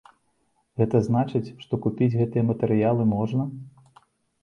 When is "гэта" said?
0.81-1.01